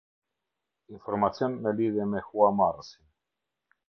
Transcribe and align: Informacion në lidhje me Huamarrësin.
Informacion 0.93 1.57
në 1.65 1.73
lidhje 1.81 2.07
me 2.13 2.21
Huamarrësin. 2.31 3.05